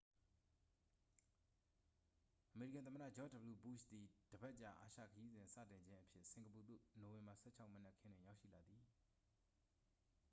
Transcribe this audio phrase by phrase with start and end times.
[2.53, 8.83] အမေရိကန် သမ္မတ ဂျော့ဂျ်ဒဗလျူဘုရှ်သည် တစ်ပတ်ကြာ အာရှခရီးစဉ်စတင်ခြင်းအဖြစ် စင်ကာပူသို့ နိုဝင်ဘာ 16 မနက်ခင်းတွင် ရောက်ရှိလာသည်